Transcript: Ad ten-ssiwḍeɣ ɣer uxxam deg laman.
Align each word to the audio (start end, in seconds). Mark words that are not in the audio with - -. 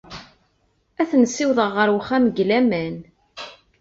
Ad 1.01 1.07
ten-ssiwḍeɣ 1.09 1.71
ɣer 1.77 1.87
uxxam 1.97 2.23
deg 2.27 2.45
laman. 2.49 2.95